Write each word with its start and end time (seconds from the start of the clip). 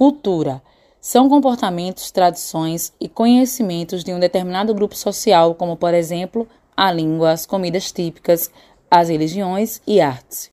Cultura 0.00 0.62
são 0.98 1.28
comportamentos, 1.28 2.10
tradições 2.10 2.90
e 2.98 3.06
conhecimentos 3.06 4.02
de 4.02 4.14
um 4.14 4.18
determinado 4.18 4.72
grupo 4.72 4.96
social, 4.96 5.54
como, 5.54 5.76
por 5.76 5.92
exemplo, 5.92 6.48
a 6.74 6.90
língua, 6.90 7.32
as 7.32 7.44
comidas 7.44 7.92
típicas, 7.92 8.50
as 8.90 9.10
religiões 9.10 9.82
e 9.86 10.00
artes. 10.00 10.48